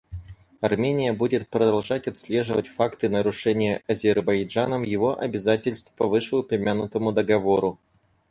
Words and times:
Армения 0.61 1.13
будет 1.13 1.47
продолжать 1.47 2.07
отслеживать 2.07 2.67
факты 2.67 3.07
нарушения 3.07 3.83
Азербайджаном 3.87 4.81
его 4.81 5.15
обязательств 5.15 5.93
по 5.95 6.07
вышеупомянутому 6.07 7.11
Договору. 7.11 7.77